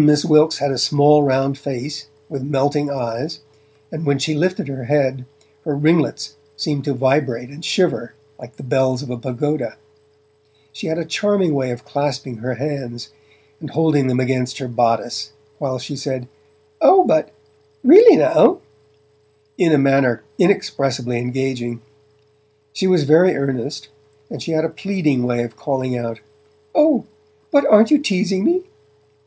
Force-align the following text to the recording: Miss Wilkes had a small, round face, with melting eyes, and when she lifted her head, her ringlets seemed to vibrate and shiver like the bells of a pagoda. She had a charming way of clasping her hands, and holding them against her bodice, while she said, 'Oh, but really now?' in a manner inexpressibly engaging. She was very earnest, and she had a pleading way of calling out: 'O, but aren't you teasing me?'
Miss 0.00 0.24
Wilkes 0.24 0.56
had 0.56 0.70
a 0.70 0.78
small, 0.78 1.22
round 1.22 1.58
face, 1.58 2.08
with 2.30 2.42
melting 2.42 2.88
eyes, 2.90 3.40
and 3.92 4.06
when 4.06 4.18
she 4.18 4.34
lifted 4.34 4.68
her 4.68 4.84
head, 4.84 5.26
her 5.66 5.76
ringlets 5.76 6.36
seemed 6.56 6.82
to 6.84 6.94
vibrate 6.94 7.50
and 7.50 7.62
shiver 7.62 8.14
like 8.38 8.56
the 8.56 8.62
bells 8.62 9.02
of 9.02 9.10
a 9.10 9.18
pagoda. 9.18 9.76
She 10.72 10.86
had 10.86 10.96
a 10.96 11.04
charming 11.04 11.52
way 11.54 11.72
of 11.72 11.84
clasping 11.84 12.38
her 12.38 12.54
hands, 12.54 13.10
and 13.60 13.68
holding 13.68 14.06
them 14.06 14.18
against 14.18 14.56
her 14.60 14.66
bodice, 14.66 15.32
while 15.58 15.78
she 15.78 15.94
said, 15.94 16.26
'Oh, 16.80 17.04
but 17.04 17.30
really 17.84 18.16
now?' 18.16 18.60
in 19.58 19.72
a 19.72 19.76
manner 19.78 20.22
inexpressibly 20.38 21.18
engaging. 21.18 21.82
She 22.72 22.86
was 22.86 23.04
very 23.04 23.36
earnest, 23.36 23.88
and 24.30 24.42
she 24.42 24.52
had 24.52 24.64
a 24.64 24.70
pleading 24.70 25.24
way 25.24 25.42
of 25.42 25.54
calling 25.58 25.98
out: 25.98 26.20
'O, 26.74 27.04
but 27.50 27.66
aren't 27.66 27.90
you 27.90 27.98
teasing 27.98 28.42
me?' 28.42 28.62